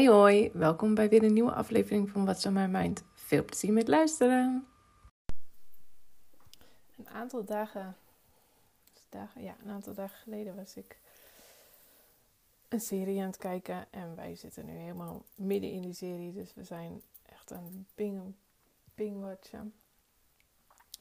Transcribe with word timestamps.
Hey 0.00 0.08
hoi, 0.08 0.50
welkom 0.52 0.94
bij 0.94 1.08
weer 1.08 1.22
een 1.22 1.32
nieuwe 1.32 1.52
aflevering 1.52 2.10
van 2.10 2.24
What's 2.24 2.46
on 2.46 2.52
My 2.52 2.66
Mind. 2.66 3.04
Veel 3.14 3.44
plezier 3.44 3.72
met 3.72 3.88
luisteren. 3.88 4.66
Een 6.96 7.08
aantal 7.08 7.44
dagen, 7.44 7.96
dagen, 9.08 9.42
ja, 9.42 9.56
een 9.64 9.70
aantal 9.70 9.94
dagen 9.94 10.18
geleden 10.18 10.56
was 10.56 10.76
ik 10.76 10.98
een 12.68 12.80
serie 12.80 13.20
aan 13.20 13.26
het 13.26 13.36
kijken 13.36 13.86
en 13.90 14.16
wij 14.16 14.36
zitten 14.36 14.66
nu 14.66 14.72
helemaal 14.72 15.24
midden 15.34 15.70
in 15.70 15.82
die 15.82 15.94
serie, 15.94 16.32
dus 16.32 16.54
we 16.54 16.64
zijn 16.64 17.02
echt 17.22 17.52
aan 17.52 17.86
bing, 17.94 18.34
bing 18.94 19.20
watchen. 19.20 19.74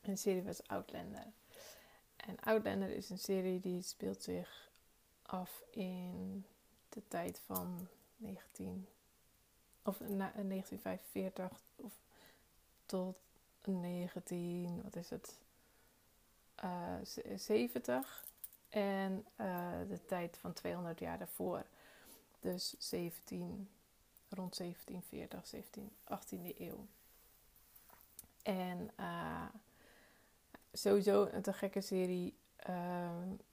En 0.02 0.12
de 0.12 0.16
serie 0.16 0.44
was 0.44 0.68
Outlander. 0.68 1.26
En 2.16 2.40
Outlander 2.40 2.90
is 2.90 3.10
een 3.10 3.20
serie 3.20 3.60
die 3.60 3.82
speelt 3.82 4.22
zich 4.22 4.72
af 5.22 5.64
in 5.70 6.46
de 6.90 7.02
tijd 7.08 7.42
van 7.46 7.88
19, 8.20 8.88
of 9.84 10.00
na, 10.00 10.32
1945 10.36 11.62
of 11.76 11.94
tot 12.86 13.16
19, 13.66 14.82
wat 14.84 14.96
is 14.96 15.10
het, 15.10 15.40
uh, 16.64 16.96
70 17.36 18.26
en 18.70 19.26
uh, 19.38 19.72
de 19.90 20.06
tijd 20.06 20.38
van 20.38 20.54
200 20.54 21.00
jaar 21.00 21.18
daarvoor. 21.18 21.66
Dus 22.40 22.76
17, 22.78 23.70
rond 24.30 24.58
1740, 24.58 25.48
17, 25.48 25.92
18e 26.04 26.58
eeuw. 26.58 26.86
En 28.42 28.90
uh, 29.00 29.46
sowieso 30.74 31.28
een 31.32 31.42
te 31.42 31.54
gekke 31.54 31.82
serie. 31.82 32.34
Ik 32.58 33.46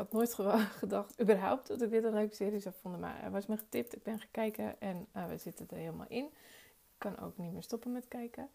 had 0.00 0.12
nooit 0.12 0.34
gedacht, 0.82 1.20
überhaupt, 1.20 1.66
dat 1.66 1.82
ik 1.82 1.90
dit 1.90 2.04
een 2.04 2.12
leuke 2.12 2.34
serie 2.34 2.60
zou 2.60 2.74
vonden. 2.80 3.00
Maar 3.00 3.22
er 3.22 3.30
was 3.30 3.46
me 3.46 3.56
getipt, 3.56 3.96
ik 3.96 4.02
ben 4.02 4.20
gekeken 4.20 4.80
en 4.80 5.06
uh, 5.16 5.26
we 5.26 5.38
zitten 5.38 5.66
er 5.68 5.76
helemaal 5.76 6.08
in. 6.08 6.24
Ik 6.24 6.98
kan 6.98 7.18
ook 7.18 7.36
niet 7.36 7.52
meer 7.52 7.62
stoppen 7.62 7.92
met 7.92 8.08
kijken. 8.08 8.50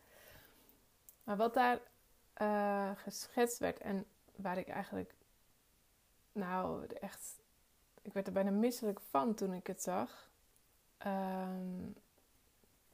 Maar 1.23 1.37
wat 1.37 1.53
daar 1.53 1.79
uh, 2.41 2.91
geschetst 2.95 3.59
werd 3.59 3.79
en 3.79 4.05
waar 4.35 4.57
ik 4.57 4.67
eigenlijk, 4.67 5.15
nou 6.31 6.85
echt, 6.85 7.41
ik 8.01 8.13
werd 8.13 8.27
er 8.27 8.33
bijna 8.33 8.51
misselijk 8.51 8.99
van 8.99 9.33
toen 9.33 9.53
ik 9.53 9.67
het 9.67 9.81
zag. 9.81 10.29
Um, 11.05 11.95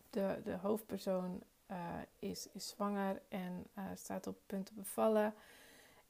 de, 0.09 0.41
de 0.43 0.55
hoofdpersoon 0.55 1.43
uh, 1.71 1.77
is, 2.19 2.49
is 2.51 2.67
zwanger 2.67 3.21
en 3.27 3.67
staat 3.95 4.27
op 4.27 4.37
punt 4.45 4.65
te 4.65 4.73
bevallen. 4.73 5.33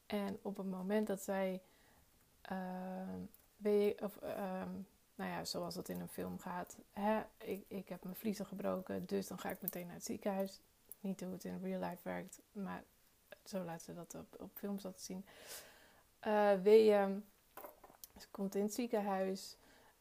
En 0.05 0.39
op 0.41 0.57
het 0.57 0.69
moment 0.69 1.07
dat 1.07 1.21
zij, 1.21 1.61
weet, 3.57 4.01
of, 4.01 4.19
nou 5.15 5.29
ja, 5.29 5.45
zoals 5.45 5.75
het 5.75 5.89
in 5.89 5.99
een 5.99 6.07
film 6.07 6.39
gaat, 6.39 6.77
hè, 6.93 7.21
ik, 7.37 7.65
ik 7.67 7.89
heb 7.89 8.03
mijn 8.03 8.15
vliezen 8.15 8.45
gebroken, 8.45 9.05
dus 9.05 9.27
dan 9.27 9.39
ga 9.39 9.49
ik 9.49 9.61
meteen 9.61 9.85
naar 9.85 9.95
het 9.95 10.05
ziekenhuis. 10.05 10.61
Niet 10.99 11.21
hoe 11.21 11.31
het 11.31 11.43
in 11.43 11.59
real 11.61 11.79
life 11.79 12.01
werkt, 12.03 12.41
maar 12.51 12.83
zo 13.45 13.63
laten 13.63 13.85
ze 13.85 13.93
dat 13.93 14.15
op, 14.15 14.41
op 14.41 14.49
films 14.53 14.83
laten 14.83 15.01
zien. 15.01 15.25
Uh, 16.27 17.05
komt 18.31 18.55
in 18.55 18.61
het 18.61 18.73
ziekenhuis, 18.73 19.57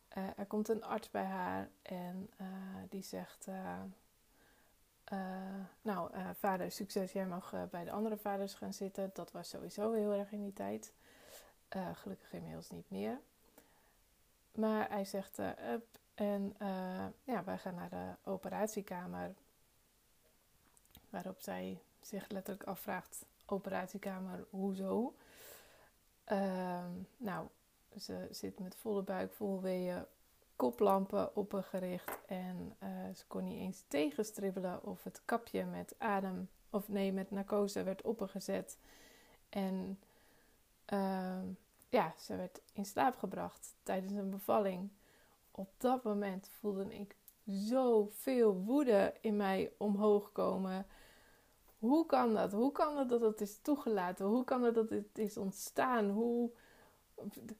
er 0.08 0.46
komt 0.46 0.68
een 0.68 0.84
arts 0.84 1.11
bij 1.11 1.24
haar 1.24 1.68
en 1.83 2.30
die 2.88 3.02
zegt 3.02 3.46
nou, 5.83 6.11
vader, 6.34 6.70
succes, 6.70 7.12
jij 7.12 7.27
mag 7.27 7.55
bij 7.70 7.84
de 7.84 7.91
andere 7.91 8.16
vaders 8.16 8.55
gaan 8.55 8.72
zitten. 8.72 9.11
Dat 9.14 9.33
was 9.33 9.48
sowieso 9.48 9.92
heel 9.92 10.12
erg 10.12 10.33
in 10.33 10.42
die 10.42 10.52
tijd. 10.52 10.92
Gelukkig 11.95 12.33
inmiddels 12.33 12.71
niet 12.71 12.91
meer. 12.91 13.21
Maar 14.53 14.91
hij 14.91 15.05
zegt 15.05 15.39
up 15.39 15.99
en 16.15 16.57
ja, 17.25 17.45
wij 17.45 17.58
gaan 17.58 17.75
naar 17.75 17.91
de 17.91 18.31
operatiekamer. 18.31 19.35
Waarop 21.11 21.41
zij 21.41 21.83
zich 22.01 22.29
letterlijk 22.29 22.69
afvraagt, 22.69 23.25
operatiekamer, 23.47 24.45
hoezo? 24.51 25.14
Ehm, 26.25 26.91
nou, 27.17 27.47
ze 27.98 28.29
zit 28.30 28.59
met 28.59 28.77
volle 28.77 29.03
buik, 29.03 29.33
vol 29.33 29.61
weeën, 29.61 30.05
koplampen 30.57 31.36
op 31.36 31.53
haar 31.53 31.64
gericht 31.64 32.19
en 32.27 32.77
ze 33.14 33.27
kon 33.27 33.45
niet 33.45 33.61
eens 33.61 33.85
tegenstribbelen 33.89 34.85
of 34.85 35.05
het 35.05 35.23
kapje 35.25 35.64
met 35.64 35.95
adem, 35.98 36.48
of 36.70 36.89
nee, 36.89 37.13
met 37.13 37.30
narcose 37.30 37.83
werd 37.83 38.03
opgezet. 38.03 38.79
En 39.48 39.98
uh, 40.92 41.42
ja, 41.89 42.14
ze 42.18 42.36
werd 42.36 42.61
in 42.73 42.84
slaap 42.84 43.17
gebracht 43.17 43.74
tijdens 43.83 44.12
een 44.12 44.30
bevalling. 44.30 44.90
Op 45.51 45.68
dat 45.78 46.02
moment 46.02 46.48
voelde 46.48 46.95
ik 46.95 47.17
zoveel 47.46 48.55
woede 48.55 49.14
in 49.20 49.36
mij 49.36 49.73
omhoog 49.77 50.33
komen. 50.33 50.86
Hoe 51.79 52.06
kan 52.06 52.34
dat? 52.34 52.52
Hoe 52.52 52.73
kan 52.73 52.98
het 52.98 53.08
dat 53.08 53.20
het 53.20 53.40
is 53.40 53.58
toegelaten? 53.62 54.27
Hoe 54.27 54.45
kan 54.45 54.62
het 54.62 54.74
dat 54.74 54.92
is 55.14 55.36
ontstaan? 55.36 56.11
Hoe, 56.11 56.50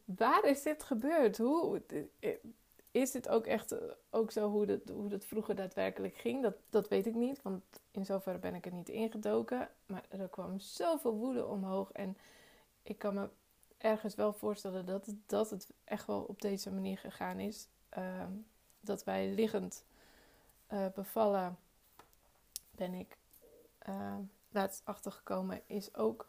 waar 0.05 0.45
is 0.45 0.63
dit 0.63 0.83
gebeurd? 0.83 1.39
Hoe, 1.39 1.83
is 2.91 3.13
het 3.13 3.29
ook 3.29 3.47
echt 3.47 3.77
ook 4.11 4.31
zo 4.31 4.51
hoe 4.51 4.67
dat, 4.67 4.81
hoe 4.93 5.09
dat 5.09 5.25
vroeger 5.25 5.55
daadwerkelijk 5.55 6.17
ging? 6.17 6.43
Dat, 6.43 6.55
dat 6.71 6.89
weet 6.89 7.07
ik 7.07 7.15
niet, 7.15 7.43
want 7.43 7.63
in 7.91 8.05
zoverre 8.05 8.39
ben 8.39 8.55
ik 8.55 8.67
er 8.67 8.73
niet 8.73 8.89
ingedoken. 8.89 9.69
Maar 9.87 10.05
er 10.09 10.29
kwam 10.29 10.59
zoveel 10.59 11.15
woede 11.15 11.47
omhoog. 11.47 11.93
En 11.93 12.17
ik 12.83 12.99
kan 12.99 13.15
me 13.15 13.29
ergens 13.79 14.15
wel 14.15 14.33
voorstellen 14.33 14.87
dat 14.87 15.07
het, 15.07 15.17
dat 15.27 15.51
het 15.51 15.73
echt 15.85 16.07
wel 16.07 16.23
op 16.23 16.41
deze 16.41 16.71
manier 16.73 16.99
gegaan 16.99 17.39
is. 17.39 17.69
Uh, 17.99 18.25
dat 18.81 19.05
wij 19.05 19.31
liggend 19.31 19.85
uh, 20.73 20.87
bevallen, 20.95 21.59
ben 22.71 22.95
ik 22.95 23.17
uh, 23.89 24.17
laatst 24.49 24.83
achtergekomen, 24.85 25.63
is 25.67 25.95
ook 25.95 26.29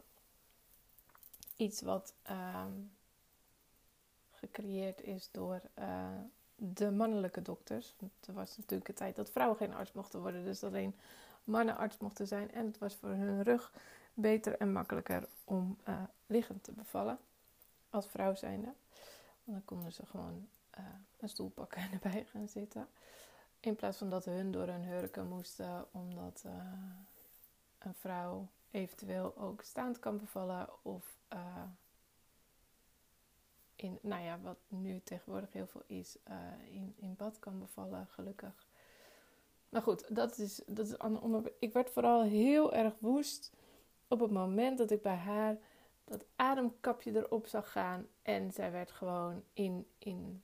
iets 1.56 1.80
wat 1.80 2.14
ehm, 2.22 2.72
gecreëerd 4.30 5.00
is 5.02 5.30
door 5.30 5.60
de 6.54 6.90
mannelijke 6.90 7.42
dokters. 7.42 7.94
Er 8.26 8.32
was 8.32 8.56
natuurlijk 8.56 8.88
een 8.88 8.94
tijd 8.94 9.16
dat 9.16 9.30
vrouwen 9.30 9.56
geen 9.56 9.74
arts 9.74 9.92
mochten 9.92 10.20
worden, 10.20 10.44
dus 10.44 10.64
alleen 10.64 10.94
mannen 11.44 11.76
arts 11.76 11.98
mochten 11.98 12.26
zijn. 12.26 12.52
En 12.52 12.66
het 12.66 12.78
was 12.78 12.94
voor 12.94 13.08
hun 13.08 13.42
rug 13.42 13.72
beter 14.14 14.58
en 14.58 14.72
makkelijker 14.72 15.28
om 15.44 15.78
uh, 15.88 16.02
liggend 16.26 16.62
te 16.62 16.72
bevallen 16.72 17.18
als 17.90 18.06
vrouw 18.06 18.34
zijnde. 18.34 18.72
Want 19.44 19.56
dan 19.58 19.64
konden 19.64 19.92
ze 19.92 20.06
gewoon 20.06 20.48
uh, 20.78 20.84
een 21.18 21.28
stoel 21.28 21.48
pakken 21.48 21.82
en 21.82 21.92
erbij 21.92 22.24
gaan 22.24 22.48
zitten. 22.48 22.88
In 23.60 23.76
plaats 23.76 23.98
van 23.98 24.10
dat 24.10 24.24
hun 24.24 24.52
door 24.52 24.66
hun 24.66 24.82
hurken 24.82 25.28
moesten, 25.28 25.86
omdat 25.90 26.42
uh, 26.46 26.52
een 27.78 27.94
vrouw 27.94 28.48
eventueel 28.70 29.36
ook 29.36 29.62
staand 29.62 29.98
kan 29.98 30.18
bevallen 30.18 30.68
of 30.82 31.20
in, 33.74 33.98
nou 34.02 34.22
ja, 34.22 34.40
wat 34.40 34.58
nu 34.68 35.00
tegenwoordig 35.04 35.52
heel 35.52 35.66
veel 35.66 35.82
is, 35.86 36.18
in, 36.70 36.94
in 36.96 37.14
bad 37.16 37.38
kan 37.38 37.58
bevallen, 37.58 38.06
gelukkig. 38.06 38.66
Maar 39.68 39.82
goed, 39.82 40.14
dat 40.14 40.38
is, 40.38 40.62
dat 40.66 40.86
is 40.86 40.94
een 40.98 41.20
onderwerp. 41.20 41.56
Ik 41.58 41.72
werd 41.72 41.90
vooral 41.90 42.22
heel 42.22 42.72
erg 42.72 42.94
woest 42.98 43.52
op 44.12 44.20
het 44.20 44.30
moment 44.30 44.78
dat 44.78 44.90
ik 44.90 45.02
bij 45.02 45.16
haar 45.16 45.58
dat 46.04 46.24
ademkapje 46.36 47.16
erop 47.16 47.46
zag 47.46 47.72
gaan. 47.72 48.06
En 48.22 48.52
zij 48.52 48.72
werd 48.72 48.90
gewoon 48.90 49.42
in, 49.52 49.86
in, 49.98 50.42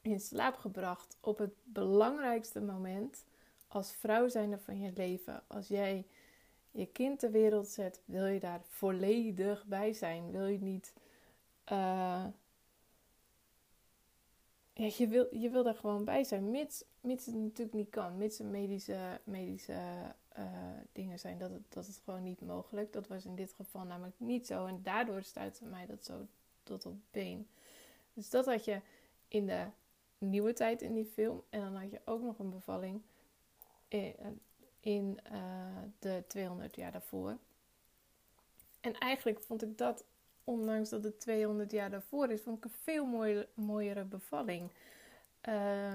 in 0.00 0.20
slaap 0.20 0.56
gebracht 0.56 1.16
op 1.20 1.38
het 1.38 1.52
belangrijkste 1.64 2.60
moment 2.60 3.24
als 3.68 3.92
vrouw 3.92 4.28
zijnde 4.28 4.58
van 4.58 4.80
je 4.80 4.92
leven. 4.94 5.42
Als 5.46 5.68
jij 5.68 6.06
je 6.70 6.86
kind 6.86 7.18
ter 7.18 7.30
wereld 7.30 7.68
zet, 7.68 8.00
wil 8.04 8.26
je 8.26 8.40
daar 8.40 8.60
volledig 8.68 9.64
bij 9.64 9.92
zijn. 9.92 10.30
Wil 10.30 10.46
je 10.46 10.60
niet 10.60 10.92
uh, 11.72 12.24
ja, 14.72 14.90
je, 14.96 15.08
wil, 15.08 15.36
je 15.36 15.50
wil 15.50 15.62
daar 15.62 15.74
gewoon 15.74 16.04
bij 16.04 16.24
zijn, 16.24 16.50
mits, 16.50 16.84
mits 17.00 17.26
het 17.26 17.34
natuurlijk 17.34 17.76
niet 17.76 17.90
kan. 17.90 18.16
Mits 18.16 18.38
er 18.38 18.46
medische, 18.46 19.20
medische 19.24 20.14
uh, 20.38 20.44
dingen 20.92 21.18
zijn, 21.18 21.38
dat 21.38 21.50
het, 21.50 21.62
dat 21.68 21.86
het 21.86 22.00
gewoon 22.04 22.22
niet 22.22 22.40
mogelijk. 22.40 22.92
Dat 22.92 23.08
was 23.08 23.24
in 23.24 23.34
dit 23.34 23.52
geval 23.52 23.84
namelijk 23.84 24.14
niet 24.18 24.46
zo. 24.46 24.66
En 24.66 24.80
daardoor 24.82 25.22
stuitte 25.22 25.64
mij 25.64 25.86
dat 25.86 26.04
zo 26.04 26.26
tot 26.62 26.86
op 26.86 26.96
been. 27.10 27.48
Dus 28.14 28.30
dat 28.30 28.46
had 28.46 28.64
je 28.64 28.80
in 29.28 29.46
de 29.46 29.66
nieuwe 30.18 30.52
tijd 30.52 30.82
in 30.82 30.94
die 30.94 31.04
film. 31.04 31.42
En 31.50 31.60
dan 31.60 31.76
had 31.76 31.90
je 31.90 32.00
ook 32.04 32.22
nog 32.22 32.38
een 32.38 32.50
bevalling 32.50 33.02
in, 33.88 34.40
in 34.80 35.18
uh, 35.32 35.38
de 35.98 36.24
200 36.26 36.76
jaar 36.76 36.92
daarvoor. 36.92 37.36
En 38.80 38.98
eigenlijk 38.98 39.40
vond 39.40 39.62
ik 39.62 39.78
dat 39.78 40.04
ondanks 40.44 40.88
dat 40.88 41.04
het 41.04 41.20
200 41.20 41.70
jaar 41.70 41.90
daarvoor 41.90 42.30
is, 42.30 42.40
vond 42.40 42.56
ik 42.56 42.64
een 42.64 42.78
veel 42.82 43.06
mooier, 43.06 43.48
mooiere 43.54 44.04
bevalling. 44.04 44.70
Uh, 45.48 45.94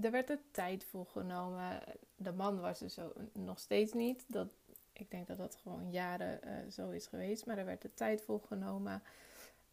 er 0.00 0.10
werd 0.10 0.30
er 0.30 0.38
tijd 0.50 0.84
voor 0.84 1.06
genomen. 1.06 1.82
De 2.22 2.32
man 2.32 2.60
was 2.60 2.80
er 2.80 2.90
zo 2.90 3.12
nog 3.32 3.58
steeds 3.58 3.92
niet. 3.92 4.24
Dat, 4.26 4.48
ik 4.92 5.10
denk 5.10 5.26
dat 5.26 5.38
dat 5.38 5.58
gewoon 5.62 5.90
jaren 5.90 6.40
uh, 6.44 6.70
zo 6.70 6.90
is 6.90 7.06
geweest. 7.06 7.46
Maar 7.46 7.58
er 7.58 7.64
werd 7.64 7.82
de 7.82 7.94
tijd 7.94 8.22
voor 8.22 8.40
genomen. 8.46 9.02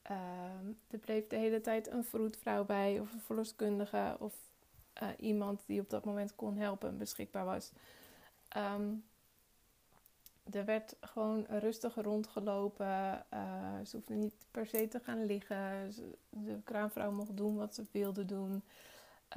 Ehm, 0.01 0.71
er 0.87 0.99
bleef 0.99 1.27
de 1.27 1.35
hele 1.35 1.61
tijd 1.61 1.91
een 1.91 2.03
vroedvrouw 2.03 2.65
bij 2.65 2.99
of 2.99 3.13
een 3.13 3.21
verloskundige 3.21 4.15
of 4.19 4.35
eh, 4.93 5.07
iemand 5.17 5.61
die 5.65 5.81
op 5.81 5.89
dat 5.89 6.05
moment 6.05 6.35
kon 6.35 6.57
helpen 6.57 6.89
en 6.89 6.97
beschikbaar 6.97 7.45
was. 7.45 7.71
Ehm, 8.47 8.93
er 10.51 10.65
werd 10.65 10.95
gewoon 11.01 11.45
rustig 11.49 11.95
rondgelopen. 11.95 13.25
Uh, 13.33 13.79
ze 13.85 13.95
hoefde 13.95 14.13
niet 14.13 14.33
per 14.51 14.65
se 14.65 14.87
te 14.87 14.99
gaan 14.99 15.25
liggen. 15.25 15.91
de 16.29 16.59
kraamvrouw 16.63 17.11
mocht 17.11 17.37
doen 17.37 17.55
wat 17.55 17.75
ze 17.75 17.85
wilde 17.91 18.25
doen. 18.25 18.63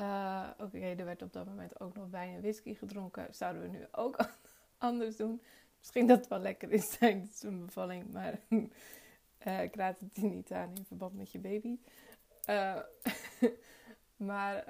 Uh, 0.00 0.48
Oké, 0.58 0.78
er 0.78 1.04
werd 1.04 1.22
op 1.22 1.32
dat 1.32 1.46
moment 1.46 1.80
ook 1.80 1.94
nog 1.94 2.10
wijn 2.10 2.34
en 2.34 2.40
whisky 2.40 2.74
gedronken. 2.74 3.34
Zouden 3.34 3.62
we 3.62 3.68
nu 3.68 3.86
ook 3.92 4.16
anders 4.78 5.16
doen? 5.16 5.42
Misschien 5.78 6.06
dat 6.06 6.18
het 6.18 6.28
wel 6.28 6.38
lekker 6.38 6.70
is 6.72 6.88
tijdens 6.98 7.42
een 7.42 7.66
bevalling, 7.66 8.12
maar 8.12 8.38
uh, 9.46 9.62
ik 9.68 9.76
raad 9.76 10.00
het 10.00 10.16
niet 10.16 10.52
aan 10.52 10.76
in 10.76 10.84
verband 10.84 11.14
met 11.14 11.32
je 11.32 11.38
baby. 11.38 11.78
Uh, 12.48 12.78
maar, 14.16 14.64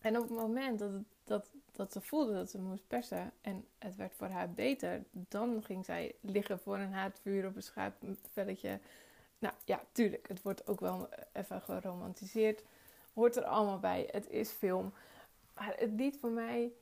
en 0.00 0.16
op 0.16 0.22
het 0.22 0.38
moment 0.38 0.78
dat, 0.78 0.90
dat, 1.24 1.50
dat 1.72 1.92
ze 1.92 2.00
voelde 2.00 2.32
dat 2.32 2.50
ze 2.50 2.60
moest 2.60 2.86
persen 2.86 3.32
en 3.40 3.66
het 3.78 3.96
werd 3.96 4.14
voor 4.14 4.28
haar 4.28 4.50
beter, 4.50 5.04
dan 5.10 5.62
ging 5.62 5.84
zij 5.84 6.14
liggen 6.20 6.58
voor 6.58 6.78
een 6.78 6.92
haardvuur 6.92 7.46
op 7.46 7.56
een 7.56 7.62
schaapvelletje. 7.62 8.80
Nou 9.38 9.54
ja, 9.64 9.80
tuurlijk, 9.92 10.28
het 10.28 10.42
wordt 10.42 10.66
ook 10.66 10.80
wel 10.80 11.08
even 11.32 11.62
geromantiseerd 11.62 12.62
hoort 13.16 13.36
er 13.36 13.44
allemaal 13.44 13.78
bij. 13.78 14.08
Het 14.10 14.30
is 14.30 14.50
film. 14.50 14.92
Maar 15.54 15.74
het 15.76 15.90
liet 15.90 16.18
voor 16.18 16.30
mij 16.30 16.72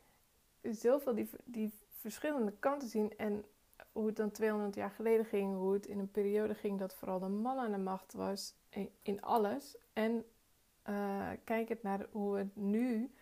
zoveel 0.62 1.14
die, 1.14 1.30
die 1.44 1.72
verschillende 1.90 2.52
kanten 2.58 2.88
zien. 2.88 3.16
En 3.16 3.44
hoe 3.92 4.06
het 4.06 4.16
dan 4.16 4.30
200 4.30 4.74
jaar 4.74 4.90
geleden 4.90 5.24
ging. 5.24 5.54
Hoe 5.54 5.72
het 5.72 5.86
in 5.86 5.98
een 5.98 6.10
periode 6.10 6.54
ging 6.54 6.78
dat 6.78 6.94
vooral 6.94 7.18
de 7.18 7.28
man 7.28 7.58
aan 7.58 7.72
de 7.72 7.78
macht 7.78 8.12
was. 8.12 8.54
In, 9.02 9.22
alles. 9.22 9.76
En 9.92 10.24
uh, 10.88 11.28
kijkend 11.44 11.82
naar 11.82 12.06
hoe 12.10 12.34
we 12.34 12.46
nu 12.60 13.14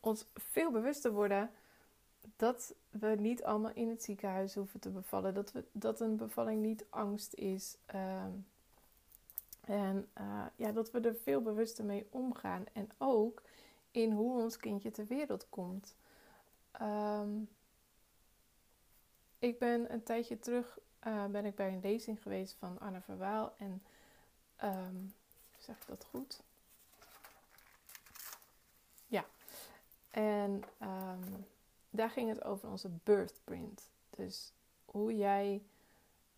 ons 0.00 0.26
veel 0.34 0.70
bewuster 0.70 1.12
worden 1.12 1.50
dat 2.36 2.74
we 2.90 3.06
niet 3.06 3.44
allemaal 3.44 3.72
in 3.74 3.88
het 3.88 4.02
ziekenhuis 4.02 4.54
hoeven 4.54 4.80
te 4.80 4.90
bevallen. 4.90 5.34
Dat, 5.34 5.52
we, 5.52 5.64
dat 5.72 6.00
een 6.00 6.16
bevalling 6.16 6.62
niet 6.62 6.86
angst 6.90 7.34
is. 7.34 7.76
Uh, 7.94 8.24
en 9.66 10.08
uh, 10.18 10.46
ja, 10.56 10.72
dat 10.72 10.90
we 10.90 11.00
er 11.00 11.16
veel 11.22 11.42
bewuster 11.42 11.84
mee 11.84 12.06
omgaan. 12.10 12.64
En 12.72 12.90
ook 12.98 13.42
in 13.90 14.12
hoe 14.12 14.42
ons 14.42 14.56
kindje 14.56 14.90
ter 14.90 15.06
wereld 15.06 15.46
komt. 15.48 15.96
Um, 16.82 17.48
ik 19.38 19.58
ben 19.58 19.92
een 19.92 20.02
tijdje 20.02 20.38
terug 20.38 20.78
uh, 21.06 21.24
ben 21.24 21.44
ik 21.44 21.54
bij 21.54 21.68
een 21.72 21.80
lezing 21.80 22.22
geweest 22.22 22.56
van 22.58 22.78
Anne 22.78 23.00
Verwaal. 23.00 23.54
En 23.56 23.82
um, 24.64 25.14
zeg 25.58 25.76
ik 25.76 25.86
dat 25.86 26.04
goed? 26.04 26.42
Ja. 29.06 29.24
En 30.10 30.62
um, 30.82 31.46
daar 31.90 32.10
ging 32.10 32.28
het 32.28 32.44
over 32.44 32.68
onze 32.68 32.88
birthprint. 33.04 33.88
Dus 34.10 34.52
hoe 34.84 35.16
jij 35.16 35.62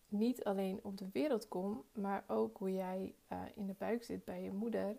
niet 0.09 0.43
alleen 0.43 0.79
op 0.83 0.97
de 0.97 1.09
wereld 1.13 1.47
komt, 1.47 1.83
maar 1.93 2.23
ook 2.27 2.57
hoe 2.57 2.73
jij 2.73 3.13
uh, 3.31 3.41
in 3.53 3.67
de 3.67 3.75
buik 3.77 4.03
zit 4.03 4.25
bij 4.25 4.43
je 4.43 4.51
moeder. 4.51 4.97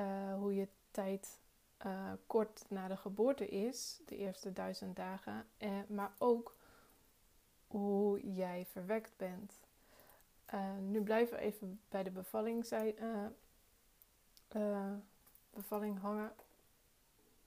Uh, 0.00 0.34
hoe 0.34 0.54
je 0.54 0.68
tijd 0.90 1.38
uh, 1.86 2.12
kort 2.26 2.64
na 2.68 2.88
de 2.88 2.96
geboorte 2.96 3.48
is, 3.48 4.00
de 4.06 4.16
eerste 4.16 4.52
duizend 4.52 4.96
dagen. 4.96 5.46
maar 5.88 6.12
ook 6.18 6.56
hoe 7.66 8.34
jij 8.34 8.66
verwekt 8.70 9.12
bent. 9.16 9.52
nu 10.80 11.02
blijven 11.02 11.36
we 11.36 11.42
even 11.42 11.80
bij 11.88 12.02
de 12.02 12.10
bevalling, 12.10 12.66
bevalling 15.50 16.00
hangen. 16.00 16.32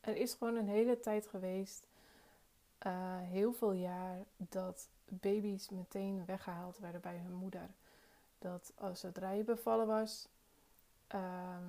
Er 0.02 0.16
is 0.16 0.34
gewoon 0.34 0.56
een 0.56 0.68
hele 0.68 1.00
tijd 1.00 1.28
geweest, 1.28 1.88
heel 3.22 3.54
veel 3.54 3.72
jaar, 3.72 4.26
dat 4.38 4.88
baby's 5.14 5.70
meteen 5.70 6.26
weggehaald 6.26 6.78
werden 6.78 7.02
bij 7.02 7.18
hun 7.18 7.34
moeder. 7.34 7.70
Dat 8.40 8.72
als 8.76 9.02
het 9.02 9.16
je 9.16 9.44
bevallen 9.46 9.88
was, 9.88 10.28
ehm, 11.08 11.64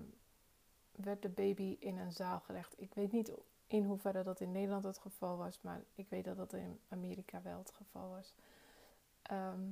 werd 0.93 1.23
de 1.23 1.29
baby 1.29 1.77
in 1.79 1.99
een 1.99 2.13
zaal 2.13 2.41
gelegd. 2.41 2.75
Ik 2.81 2.95
weet 2.95 3.13
niet 3.13 3.33
in 3.67 3.85
hoeverre 3.85 4.23
dat 4.23 4.41
in 4.41 4.53
Nederland 4.53 4.85
het 4.85 4.99
geval 4.99 5.37
was, 5.37 5.61
maar 5.61 5.83
ik 5.95 6.09
weet 6.09 6.25
dat 6.25 6.37
dat 6.37 6.53
in 6.53 6.81
Amerika 6.89 7.43
wel 7.43 7.59
het 7.59 7.73
geval 7.77 8.11
was. 8.11 8.35
Ehm, 9.23 9.65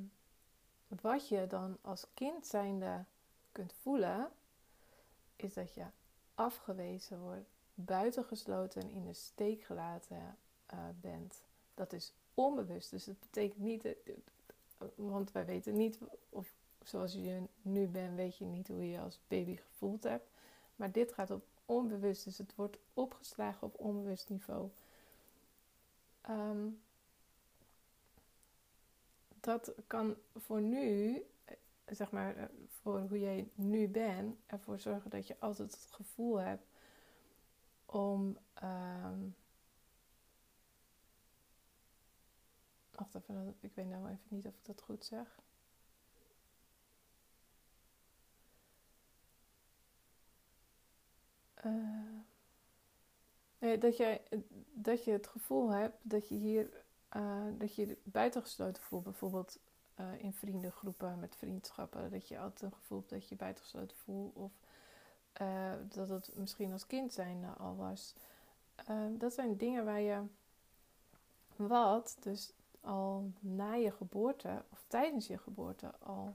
wat 0.88 1.28
je 1.28 1.46
dan 1.46 1.78
als 1.80 2.06
kind 2.14 2.46
zijnde 2.46 3.04
kunt 3.52 3.72
voelen, 3.82 4.30
is 5.36 5.54
dat 5.54 5.74
je 5.74 5.84
afgewezen 6.34 7.20
wordt, 7.20 7.48
buitengesloten 7.74 8.82
en 8.82 8.90
in 8.90 9.04
de 9.04 9.12
steek 9.12 9.62
gelaten 9.62 10.36
uh, 10.74 10.78
bent. 11.00 11.42
Dat 11.74 11.92
is 11.92 12.12
onbewust. 12.44 12.90
Dus 12.90 13.06
het 13.06 13.20
betekent 13.20 13.62
niet, 13.62 13.88
want 14.94 15.32
wij 15.32 15.44
weten 15.44 15.76
niet, 15.76 15.98
of 16.28 16.52
zoals 16.84 17.12
je 17.12 17.42
nu 17.62 17.86
bent, 17.86 18.16
weet 18.16 18.36
je 18.36 18.44
niet 18.44 18.68
hoe 18.68 18.90
je 18.90 19.00
als 19.00 19.20
baby 19.28 19.56
gevoeld 19.56 20.02
hebt. 20.02 20.28
Maar 20.76 20.92
dit 20.92 21.12
gaat 21.12 21.30
op 21.30 21.44
onbewust, 21.66 22.24
dus 22.24 22.38
het 22.38 22.54
wordt 22.54 22.78
opgeslagen 22.94 23.66
op 23.66 23.78
onbewust 23.78 24.28
niveau. 24.28 24.68
Um, 26.28 26.80
dat 29.40 29.72
kan 29.86 30.16
voor 30.36 30.60
nu, 30.60 31.22
zeg 31.86 32.10
maar, 32.10 32.50
voor 32.68 33.00
hoe 33.00 33.20
jij 33.20 33.48
nu 33.54 33.88
bent, 33.88 34.36
ervoor 34.46 34.78
zorgen 34.78 35.10
dat 35.10 35.26
je 35.26 35.36
altijd 35.38 35.72
het 35.72 35.90
gevoel 35.90 36.36
hebt 36.36 36.64
om 37.86 38.38
um, 38.62 39.34
Wacht 43.00 43.14
ik 43.60 43.74
weet 43.74 43.88
nou 43.88 44.08
even 44.08 44.26
niet 44.28 44.46
of 44.46 44.54
ik 44.54 44.64
dat 44.64 44.82
goed 44.82 45.04
zeg. 45.04 45.38
Uh, 51.64 52.20
dat, 53.80 53.96
jij, 53.96 54.22
dat 54.72 55.04
je 55.04 55.10
het 55.10 55.26
gevoel 55.26 55.70
hebt 55.70 55.96
dat 56.02 56.28
je 56.28 56.34
hier 56.34 56.84
uh, 57.16 57.42
dat 57.58 57.74
je 57.74 57.96
buitengesloten 58.02 58.82
voelt. 58.82 59.04
Bijvoorbeeld 59.04 59.58
uh, 60.00 60.06
in 60.18 60.32
vriendengroepen 60.32 61.18
met 61.18 61.36
vriendschappen. 61.36 62.10
Dat 62.10 62.28
je 62.28 62.38
altijd 62.38 62.72
een 62.72 62.78
gevoel 62.78 62.98
hebt 62.98 63.10
dat 63.10 63.28
je 63.28 63.36
buitengesloten 63.36 63.96
voelt. 63.96 64.34
Of 64.34 64.52
dat 65.88 66.08
het 66.08 66.36
misschien 66.36 66.72
als 66.72 66.86
kind 66.86 67.12
zijn 67.12 67.44
al 67.58 67.76
was. 67.76 68.14
dat 69.18 69.32
zijn 69.32 69.56
dingen 69.56 69.84
waar 69.84 70.00
je 70.00 70.22
wat, 71.56 72.16
dus 72.20 72.52
al 72.80 73.32
na 73.38 73.74
je 73.74 73.90
geboorte 73.90 74.62
of 74.72 74.84
tijdens 74.86 75.26
je 75.26 75.38
geboorte 75.38 75.92
al 75.98 76.34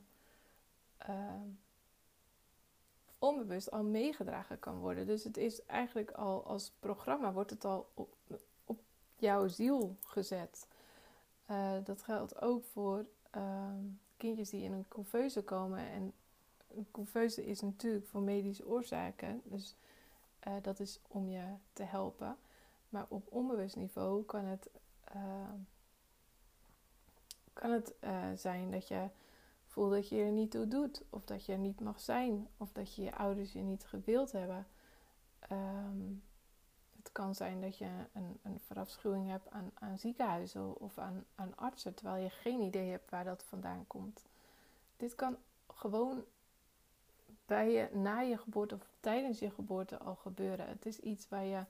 uh, 1.09 1.41
onbewust 3.19 3.71
al 3.71 3.83
meegedragen 3.83 4.59
kan 4.59 4.77
worden. 4.77 5.05
Dus 5.05 5.23
het 5.23 5.37
is 5.37 5.65
eigenlijk 5.65 6.11
al 6.11 6.45
als 6.45 6.71
programma 6.79 7.33
wordt 7.33 7.49
het 7.49 7.65
al 7.65 7.89
op, 7.93 8.15
op 8.65 8.79
jouw 9.15 9.47
ziel 9.47 9.95
gezet. 10.01 10.67
Uh, 11.51 11.73
dat 11.83 12.01
geldt 12.01 12.41
ook 12.41 12.63
voor 12.63 13.05
uh, 13.35 13.69
kindjes 14.17 14.49
die 14.49 14.63
in 14.63 14.71
een 14.71 14.87
couveuse 14.87 15.43
komen. 15.43 15.79
En 15.79 16.13
een 16.75 16.87
couveuse 16.91 17.45
is 17.45 17.61
natuurlijk 17.61 18.07
voor 18.07 18.21
medische 18.21 18.67
oorzaken. 18.67 19.41
Dus 19.43 19.75
uh, 20.47 20.53
dat 20.61 20.79
is 20.79 20.99
om 21.07 21.29
je 21.29 21.43
te 21.73 21.83
helpen. 21.83 22.37
Maar 22.89 23.05
op 23.07 23.31
onbewust 23.31 23.75
niveau 23.75 24.23
kan 24.23 24.45
het 24.45 24.69
kan 27.55 27.71
het 27.71 27.93
uh, 28.03 28.25
zijn 28.35 28.71
dat 28.71 28.87
je 28.87 29.07
voelt 29.65 29.91
dat 29.91 30.09
je 30.09 30.21
er 30.21 30.31
niet 30.31 30.51
toe 30.51 30.67
doet, 30.67 31.03
of 31.09 31.25
dat 31.25 31.45
je 31.45 31.51
er 31.51 31.57
niet 31.57 31.79
mag 31.79 31.99
zijn, 31.99 32.47
of 32.57 32.71
dat 32.71 32.95
je 32.95 33.03
je 33.03 33.15
ouders 33.15 33.51
je 33.53 33.59
niet 33.59 33.83
gewild 33.83 34.31
hebben. 34.31 34.67
Um, 35.51 36.23
het 36.97 37.11
kan 37.11 37.35
zijn 37.35 37.61
dat 37.61 37.77
je 37.77 37.89
een, 38.13 38.39
een 38.43 38.59
verafschuwing 38.59 39.29
hebt 39.29 39.49
aan, 39.49 39.71
aan 39.73 39.97
ziekenhuizen 39.97 40.79
of 40.79 40.97
aan, 40.97 41.25
aan 41.35 41.57
artsen, 41.57 41.93
terwijl 41.93 42.23
je 42.23 42.29
geen 42.29 42.61
idee 42.61 42.89
hebt 42.89 43.09
waar 43.09 43.23
dat 43.23 43.43
vandaan 43.43 43.87
komt. 43.87 44.25
Dit 44.97 45.15
kan 45.15 45.37
gewoon 45.73 46.23
bij 47.45 47.71
je, 47.71 47.89
na 47.93 48.19
je 48.19 48.37
geboorte 48.37 48.75
of 48.75 48.87
tijdens 48.99 49.39
je 49.39 49.51
geboorte 49.51 49.97
al 49.97 50.15
gebeuren. 50.15 50.67
Het 50.67 50.85
is 50.85 50.99
iets 50.99 51.29
waar 51.29 51.45
je 51.45 51.65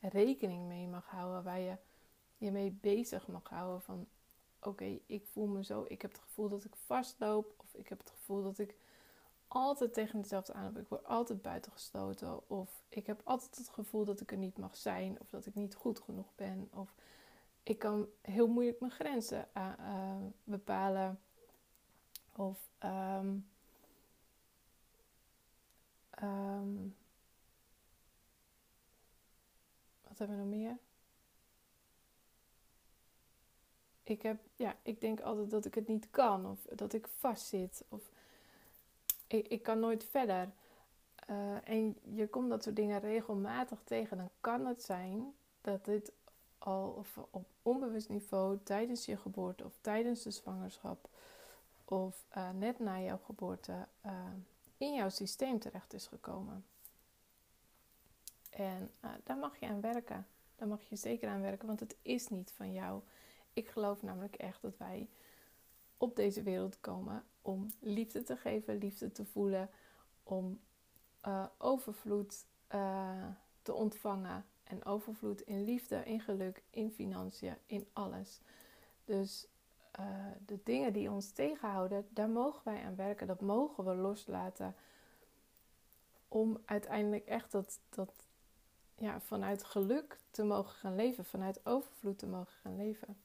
rekening 0.00 0.68
mee 0.68 0.86
mag 0.86 1.06
houden, 1.06 1.42
waar 1.42 1.60
je 1.60 1.76
je 2.38 2.50
mee 2.50 2.78
bezig 2.80 3.26
mag 3.26 3.48
houden. 3.48 3.80
Van 3.80 4.06
oké, 4.66 4.98
ik 5.06 5.26
voel 5.26 5.46
me 5.46 5.64
zo, 5.64 5.84
ik 5.88 6.02
heb 6.02 6.12
het 6.12 6.20
gevoel 6.20 6.48
dat 6.48 6.64
ik 6.64 6.74
vastloop, 6.76 7.54
of 7.56 7.74
ik 7.74 7.88
heb 7.88 7.98
het 7.98 8.10
gevoel 8.10 8.42
dat 8.42 8.58
ik 8.58 8.74
altijd 9.48 9.94
tegen 9.94 10.18
hetzelfde 10.18 10.52
aan 10.52 10.64
heb. 10.64 10.78
Ik 10.78 10.88
word 10.88 11.04
altijd 11.04 11.42
buitengesloten, 11.42 12.50
of 12.50 12.82
ik 12.88 13.06
heb 13.06 13.20
altijd 13.24 13.56
het 13.56 13.68
gevoel 13.68 14.04
dat 14.04 14.20
ik 14.20 14.30
er 14.30 14.38
niet 14.38 14.58
mag 14.58 14.76
zijn, 14.76 15.20
of 15.20 15.28
dat 15.28 15.46
ik 15.46 15.54
niet 15.54 15.74
goed 15.74 16.00
genoeg 16.00 16.34
ben, 16.34 16.68
of 16.72 16.94
ik 17.62 17.78
kan 17.78 18.06
heel 18.20 18.48
moeilijk 18.48 18.80
mijn 18.80 18.92
grenzen 18.92 19.48
uh, 19.56 20.16
bepalen, 20.44 21.20
of 22.32 22.68
um, 22.84 23.46
Ehm, 26.16 26.88
wat 30.02 30.18
hebben 30.18 30.36
we 30.36 30.42
nog 30.42 30.54
meer? 30.54 30.78
Ik, 34.08 34.22
heb, 34.22 34.40
ja, 34.56 34.76
ik 34.82 35.00
denk 35.00 35.20
altijd 35.20 35.50
dat 35.50 35.64
ik 35.64 35.74
het 35.74 35.88
niet 35.88 36.10
kan 36.10 36.46
of 36.46 36.58
dat 36.74 36.92
ik 36.92 37.08
vastzit 37.08 37.84
of 37.88 38.10
ik, 39.26 39.48
ik 39.48 39.62
kan 39.62 39.80
nooit 39.80 40.04
verder. 40.04 40.50
Uh, 41.30 41.68
en 41.68 41.96
je 42.14 42.28
komt 42.28 42.50
dat 42.50 42.62
soort 42.62 42.76
dingen 42.76 43.00
regelmatig 43.00 43.82
tegen, 43.84 44.16
dan 44.16 44.30
kan 44.40 44.66
het 44.66 44.82
zijn 44.82 45.34
dat 45.60 45.84
dit 45.84 46.12
al 46.58 46.88
of 46.88 47.18
op 47.30 47.46
onbewust 47.62 48.08
niveau 48.08 48.58
tijdens 48.62 49.06
je 49.06 49.16
geboorte 49.16 49.64
of 49.64 49.78
tijdens 49.80 50.22
de 50.22 50.30
zwangerschap 50.30 51.08
of 51.84 52.24
uh, 52.36 52.50
net 52.50 52.78
na 52.78 53.00
jouw 53.00 53.20
geboorte 53.24 53.86
uh, 54.06 54.12
in 54.76 54.94
jouw 54.94 55.08
systeem 55.08 55.58
terecht 55.58 55.92
is 55.92 56.06
gekomen. 56.06 56.64
En 58.50 58.90
daar 59.24 59.36
mag 59.36 59.56
je 59.56 59.66
aan 59.66 59.80
werken. 59.80 60.26
Daar 60.56 60.68
mag 60.68 60.82
je 60.82 60.96
zeker 60.96 61.28
aan 61.28 61.40
werken, 61.40 61.66
want 61.66 61.80
het 61.80 61.96
is 62.02 62.28
niet 62.28 62.52
van 62.56 62.72
jou. 62.72 63.00
Ik 63.56 63.68
geloof 63.68 64.02
namelijk 64.02 64.34
echt 64.34 64.62
dat 64.62 64.76
wij 64.76 65.08
op 65.96 66.16
deze 66.16 66.42
wereld 66.42 66.80
komen 66.80 67.24
om 67.42 67.66
liefde 67.80 68.22
te 68.22 68.36
geven, 68.36 68.78
liefde 68.78 69.12
te 69.12 69.24
voelen, 69.24 69.70
om 70.22 70.60
uh, 71.26 71.46
overvloed 71.58 72.44
uh, 72.74 73.26
te 73.62 73.74
ontvangen. 73.74 74.44
En 74.64 74.84
overvloed 74.84 75.40
in 75.40 75.64
liefde, 75.64 76.04
in 76.04 76.20
geluk, 76.20 76.62
in 76.70 76.90
financiën, 76.90 77.56
in 77.66 77.86
alles. 77.92 78.40
Dus 79.04 79.46
uh, 80.00 80.06
de 80.46 80.58
dingen 80.62 80.92
die 80.92 81.10
ons 81.10 81.30
tegenhouden, 81.30 82.06
daar 82.10 82.30
mogen 82.30 82.60
wij 82.64 82.84
aan 82.84 82.96
werken. 82.96 83.26
Dat 83.26 83.40
mogen 83.40 83.84
we 83.84 83.94
loslaten. 83.94 84.74
Om 86.28 86.58
uiteindelijk 86.64 87.26
echt 87.26 87.52
dat, 87.52 87.80
dat 87.88 88.12
ja, 88.94 89.20
vanuit 89.20 89.64
geluk 89.64 90.18
te 90.30 90.44
mogen 90.44 90.74
gaan 90.74 90.94
leven. 90.94 91.24
Vanuit 91.24 91.66
overvloed 91.66 92.18
te 92.18 92.26
mogen 92.26 92.52
gaan 92.62 92.76
leven. 92.76 93.16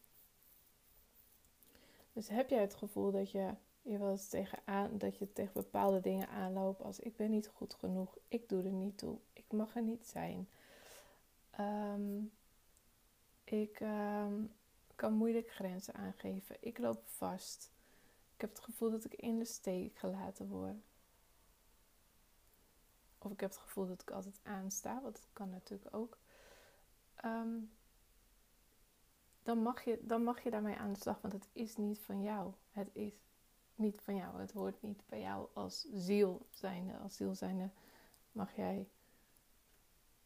Dus 2.14 2.28
heb 2.30 2.50
jij 2.50 2.62
het 2.62 2.74
gevoel 2.76 3.12
dat 3.12 3.32
je 3.32 3.54
je 3.82 3.98
wel 3.98 4.12
eens 4.12 4.28
tegen 4.28 4.60
aan, 4.66 4.98
dat 4.98 5.18
je 5.18 5.34
tegen 5.34 5.54
bepaalde 5.54 6.00
dingen 6.00 6.30
aanloopt 6.30 6.82
als 6.82 7.00
ik 7.00 7.16
ben 7.16 7.30
niet 7.30 7.48
goed 7.48 7.74
genoeg, 7.74 8.18
ik 8.28 8.50
doe 8.50 8.64
er 8.64 8.72
niet 8.72 8.98
toe, 8.98 9.18
ik 9.34 9.46
mag 9.52 9.76
er 9.76 9.84
niet 9.84 10.08
zijn. 10.08 10.50
Um, 11.60 12.32
ik 13.44 13.80
um, 13.80 14.54
kan 14.96 15.14
moeilijk 15.14 15.52
grenzen 15.52 15.94
aangeven. 15.94 16.56
Ik 16.60 16.78
loop 16.78 17.02
vast. 17.06 17.72
Ik 18.36 18.42
heb 18.42 18.50
het 18.50 18.60
gevoel 18.60 18.92
dat 18.92 19.06
ik 19.06 19.14
in 19.14 19.40
de 19.40 19.46
steek 19.46 19.98
gelaten 19.98 20.48
word. 20.48 20.76
Of 23.18 23.32
ik 23.32 23.40
heb 23.40 23.50
het 23.50 23.60
gevoel 23.60 23.88
dat 23.88 24.02
ik 24.02 24.12
altijd 24.12 24.40
aansta, 24.44 25.02
want 25.02 25.16
dat 25.16 25.28
kan 25.34 25.50
natuurlijk 25.50 25.96
ook. 25.96 26.18
Um, 27.26 27.72
dan, 29.44 29.62
mag 29.62 29.84
je, 29.84 30.00
dan 30.02 30.24
mag 30.24 30.44
je 30.44 30.50
daarmee 30.50 30.76
aan 30.76 30.94
de 30.94 31.00
slag, 31.00 31.22
want 31.22 31.34
het 31.34 31.48
is 31.54 31.78
niet 31.78 32.00
van 32.00 32.22
jou. 32.22 32.52
Het 32.72 32.90
is 32.94 33.14
niet 33.76 34.02
van 34.02 34.16
jou. 34.16 34.40
Het 34.40 34.52
hoort 34.52 34.82
niet 34.82 35.04
bij 35.06 35.20
jou 35.20 35.48
als 35.54 35.88
ziel 35.94 36.46
zijnde. 36.50 36.98
Als 36.98 37.16
ziel 37.16 37.36
zijnde 37.36 37.70
mag 38.32 38.56
jij. 38.56 38.88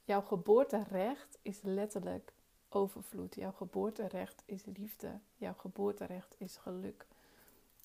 Jouw 0.04 0.22
geboorterecht 0.22 1.38
is 1.42 1.62
letterlijk 1.62 2.34
overvloed. 2.70 3.36
Jouw 3.36 3.52
geboorterecht 3.52 4.44
is 4.46 4.66
liefde. 4.66 5.20
Jouw 5.36 5.54
geboorterecht 5.54 6.36
is 6.38 6.58
geluk. 6.58 7.08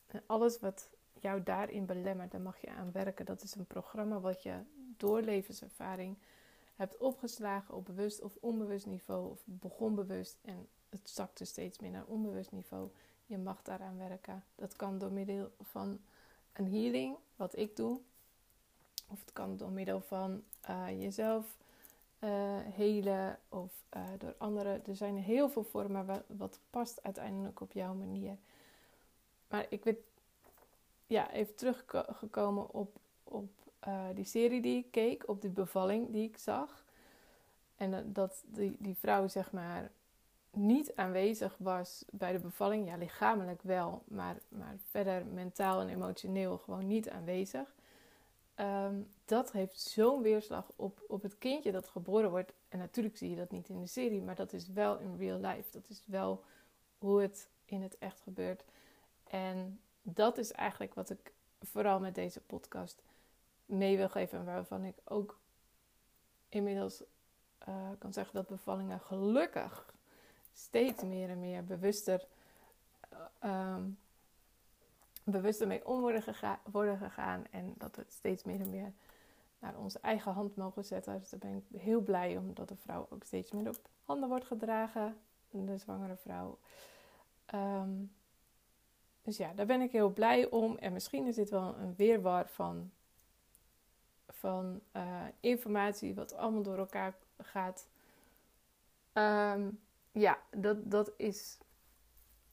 En 0.07 0.23
alles 0.27 0.59
wat 0.59 0.91
jou 1.21 1.43
daarin 1.43 1.87
belemmert, 1.87 2.31
daar 2.31 2.41
mag 2.41 2.61
je 2.61 2.71
aan 2.71 2.93
werken. 2.93 3.27
Dat 3.27 3.43
is 3.43 3.55
een 3.55 3.67
programma 3.67 4.21
wat 4.21 4.43
je 4.43 4.61
door 4.97 5.21
levenservaring 5.21 6.19
hebt 6.75 6.97
opgeslagen 6.97 7.75
op 7.75 7.85
bewust 7.85 8.23
of 8.23 8.37
onbewust 8.41 8.87
niveau. 8.87 9.31
Of 9.31 9.43
begon 9.45 9.95
bewust 9.95 10.39
en 10.43 10.69
het 10.91 11.11
zakte 11.11 11.45
steeds 11.45 11.79
meer 11.79 11.91
naar 11.91 12.05
onbewust 12.07 12.53
niveau. 12.53 12.89
Je 13.27 13.39
mag 13.39 13.63
daaraan 13.63 13.99
werken. 13.99 14.45
Dat 14.55 14.77
kan 14.77 14.99
door 14.99 15.13
middel 15.13 15.51
van 15.61 16.01
een 16.53 16.71
healing, 16.73 17.17
wat 17.37 17.57
ik 17.57 17.77
doe. 17.77 18.01
Of 19.09 19.21
het 19.21 19.33
kan 19.33 19.57
door 19.57 19.71
middel 19.71 20.01
van 20.01 20.43
uh, 20.71 21.03
jezelf 21.03 21.57
uh, 22.21 22.31
helen 22.59 23.39
of 23.49 23.73
uh, 23.97 24.03
door 24.19 24.35
anderen. 24.39 24.87
Er 24.87 24.97
zijn 24.97 25.17
heel 25.17 25.49
veel 25.49 25.65
vormen 25.65 26.07
wat, 26.07 26.23
wat, 26.27 26.59
past 26.71 27.03
uiteindelijk 27.03 27.61
op 27.61 27.73
jouw 27.73 27.95
manier. 27.95 28.37
Maar 29.49 29.67
ik 29.69 29.83
ben 29.83 29.97
ja, 31.07 31.31
even 31.33 31.55
teruggekomen 31.55 32.71
op, 32.71 32.99
op 33.25 33.49
die 34.15 34.25
serie 34.25 34.61
die 34.61 34.79
ik 34.79 34.91
keek, 34.91 35.29
op 35.29 35.41
die 35.41 35.51
bevalling 35.51 36.11
die 36.11 36.29
ik 36.29 36.37
zag. 36.37 36.85
En 37.77 38.13
dat 38.13 38.43
die, 38.47 38.77
die 38.79 38.97
vrouw 38.97 39.29
zeg 39.29 39.53
maar 39.53 39.91
niet 40.53 40.95
aanwezig 40.95 41.57
was 41.59 42.05
bij 42.11 42.33
de 42.33 42.39
bevalling. 42.39 42.87
Ja, 42.89 42.97
lichamelijk 42.97 43.63
wel, 43.63 44.03
maar, 44.07 44.37
maar 44.49 44.77
verder 44.91 45.27
mentaal 45.27 45.81
en 45.81 45.89
emotioneel 45.89 46.59
gewoon 46.59 46.87
niet 46.87 47.11
aanwezig. 47.11 47.75
Ehm, 48.55 49.01
dat 49.25 49.53
heeft 49.53 49.81
zo'n 49.81 50.23
weerslag 50.23 50.73
op, 50.77 51.05
op 51.09 51.23
het 51.23 51.39
kindje 51.39 51.73
dat 51.73 51.89
geboren 51.89 52.31
wordt. 52.31 52.53
En 52.69 52.79
natuurlijk 52.79 53.17
zie 53.17 53.31
je 53.31 53.37
dat 53.37 53.51
niet 53.51 53.69
in 53.69 53.81
de 53.81 53.87
serie, 53.87 54.23
maar 54.23 54.35
dat 54.35 54.53
is 54.53 54.69
wel 54.69 54.99
in 54.99 55.17
real 55.17 55.39
life. 55.39 55.71
Dat 55.71 55.89
is 55.89 56.03
wel 56.07 56.45
hoe 56.99 57.21
het 57.21 57.49
in 57.65 57.83
het 57.83 57.99
echt 57.99 58.21
gebeurt. 58.21 58.65
En 59.25 59.81
dat 60.03 60.39
is 60.39 60.53
eigenlijk 60.53 60.95
wat 60.95 61.11
ik 61.11 61.33
vooral 61.61 62.01
met 62.01 62.15
deze 62.15 62.41
podcast 62.41 63.03
mee 63.67 63.97
wil 63.97 64.09
geven. 64.09 64.39
En 64.39 64.45
waarvan 64.45 64.85
ik 64.85 64.97
ook 65.05 65.41
inmiddels 66.49 67.03
uh, 67.69 67.89
kan 67.99 68.13
zeggen 68.13 68.35
dat 68.35 68.49
bevallingen 68.49 69.01
gelukkig 69.01 69.95
steeds 70.65 71.03
meer 71.03 71.29
en 71.29 71.41
meer 71.41 71.65
bewuster, 71.65 72.27
um, 73.45 73.99
bewuster 75.25 75.67
mee 75.67 75.87
om 75.87 76.01
worden, 76.01 76.25
worden 76.71 76.99
gegaan. 76.99 77.45
En 77.51 77.75
dat 77.79 77.97
we 77.97 78.03
het 78.03 78.13
steeds 78.13 78.45
meer 78.45 78.61
en 78.61 78.71
meer 78.71 78.93
naar 79.59 79.77
onze 79.77 79.99
eigen 79.99 80.33
hand 80.33 80.57
mogen 80.57 80.85
zetten. 80.85 81.19
Dus 81.21 81.31
daar 81.31 81.39
ben 81.39 81.57
ik 81.57 81.81
heel 81.81 82.01
blij 82.01 82.37
om 82.37 82.55
dat 82.55 82.69
de 82.69 82.77
vrouw 82.77 83.07
ook 83.11 83.25
steeds 83.25 83.51
meer 83.51 83.69
op 83.69 83.89
handen 84.05 84.29
wordt 84.29 84.45
gedragen. 84.45 85.17
De 85.51 85.79
zwangere 85.79 86.17
vrouw. 86.17 86.59
Um, 87.55 88.13
dus 89.23 89.37
ja, 89.37 89.53
daar 89.53 89.67
ben 89.67 89.81
ik 89.81 89.93
heel 89.93 90.11
blij 90.11 90.51
om. 90.51 90.77
En 90.77 90.93
misschien 90.93 91.27
is 91.27 91.35
dit 91.35 91.51
wel 91.51 91.77
een 91.79 91.95
weerwar 91.97 92.49
van, 92.49 92.91
van 94.29 94.81
uh, 94.97 95.25
informatie 95.41 96.15
wat 96.15 96.35
allemaal 96.35 96.63
door 96.63 96.79
elkaar 96.79 97.15
gaat. 97.39 97.87
Um, 99.13 99.81
ja, 100.13 100.39
dat, 100.51 100.91
dat 100.91 101.13
is 101.17 101.59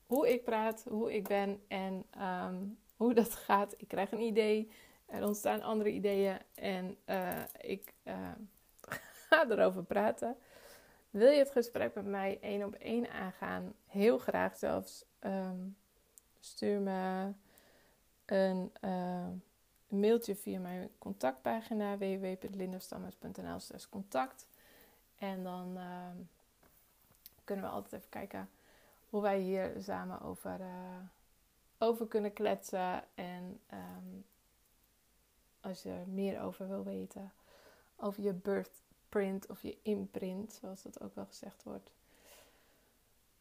hoe 0.06 0.30
ik 0.34 0.44
praat, 0.44 0.86
hoe 0.90 1.14
ik 1.14 1.28
ben 1.28 1.62
en 1.68 2.06
um, 2.22 2.78
hoe 2.96 3.14
dat 3.14 3.36
gaat. 3.48 3.74
Ik 3.78 3.88
krijg 3.88 4.12
een 4.12 4.22
idee, 4.22 4.72
er 5.06 5.24
ontstaan 5.24 5.62
andere 5.62 5.90
ideeën 5.92 6.38
en 6.56 6.98
uh, 7.06 7.44
ik 7.58 7.94
uh, 8.04 8.32
ga 9.28 9.50
erover 9.50 9.84
praten. 9.84 10.38
Wil 11.10 11.32
je 11.32 11.40
het 11.40 11.52
gesprek 11.52 11.94
met 11.94 12.06
mij 12.06 12.38
één 12.42 12.64
op 12.64 12.74
één 12.74 13.12
aangaan? 13.12 13.74
Heel 13.86 14.18
graag 14.18 14.58
zelfs. 14.58 15.06
Um, 15.20 15.78
stuur 16.40 16.80
me 16.80 17.32
een, 18.26 18.72
uh, 18.82 19.28
een, 19.90 20.00
mailtje 20.00 20.36
via 20.36 20.60
mijn 20.60 20.90
contactpagina 20.98 21.98
www.lindastammers.nl 21.98 23.60
contact. 23.90 24.48
En 25.18 25.44
dan 25.44 25.78
kunnen 27.48 27.66
we 27.66 27.72
altijd 27.72 27.94
even 27.94 28.10
kijken 28.10 28.50
hoe 29.10 29.22
wij 29.22 29.40
hier 29.40 29.74
samen 29.80 30.22
over, 30.22 30.60
uh, 30.60 30.98
over 31.78 32.08
kunnen 32.08 32.34
kletsen. 32.34 33.04
En 33.16 33.60
um, 33.74 34.26
als 35.62 35.84
je 35.84 35.90
er 35.90 36.08
meer 36.08 36.42
over 36.42 36.68
wil 36.68 36.84
weten, 36.84 37.32
over 37.96 38.24
je 38.24 38.34
birthprint 38.34 39.48
of 39.48 39.62
je 39.62 39.78
imprint, 39.82 40.54
zoals 40.54 40.82
dat 40.82 41.02
ook 41.02 41.16
wel 41.16 41.26
gezegd 41.26 41.64
wordt. 41.64 41.92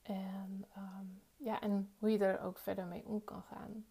En, 0.03 0.65
um, 0.77 1.23
ja, 1.37 1.61
en 1.61 1.91
hoe 1.99 2.11
je 2.11 2.19
er 2.19 2.41
ook 2.41 2.59
verder 2.59 2.87
mee 2.87 3.03
om 3.07 3.25
kan 3.25 3.43
gaan. 3.43 3.87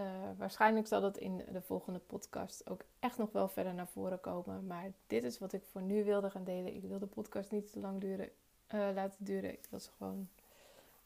Uh, 0.00 0.06
waarschijnlijk 0.36 0.86
zal 0.86 1.00
dat 1.00 1.16
in 1.16 1.36
de 1.52 1.62
volgende 1.62 1.98
podcast 1.98 2.70
ook 2.70 2.80
echt 2.98 3.18
nog 3.18 3.32
wel 3.32 3.48
verder 3.48 3.74
naar 3.74 3.88
voren 3.88 4.20
komen. 4.20 4.66
Maar 4.66 4.92
dit 5.06 5.24
is 5.24 5.38
wat 5.38 5.52
ik 5.52 5.64
voor 5.64 5.82
nu 5.82 6.04
wilde 6.04 6.30
gaan 6.30 6.44
delen. 6.44 6.74
Ik 6.74 6.82
wil 6.82 6.98
de 6.98 7.06
podcast 7.06 7.50
niet 7.50 7.72
te 7.72 7.80
lang 7.80 8.00
duren 8.00 8.30
uh, 8.74 8.88
laten 8.94 9.24
duren. 9.24 9.52
Ik 9.52 9.66
wil 9.70 9.80
ze 9.80 9.90
gewoon 9.96 10.28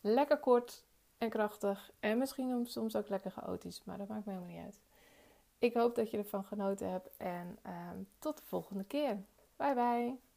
lekker 0.01 0.39
kort 0.39 0.85
en 1.19 1.31
krachtig. 1.31 1.91
En 2.01 2.19
misschien 2.19 2.67
soms 2.67 2.97
ook 2.97 3.09
lekker 3.09 3.31
chaotisch, 3.31 3.83
maar 3.85 3.99
dat 3.99 4.09
maakt 4.09 4.25
me 4.25 4.33
helemaal 4.33 4.55
niet 4.55 4.65
uit. 4.65 4.81
Ik 5.59 5.75
hoop 5.75 5.95
dat 5.95 6.11
je 6.11 6.19
ervan 6.19 6.45
genoten 6.45 6.91
hebt 6.91 7.11
en 7.17 7.59
uh, 7.67 7.73
tot 8.19 8.37
de 8.37 8.45
volgende 8.47 8.85
keer. 8.85 9.17
Bye 9.57 9.75
bye. 9.75 10.30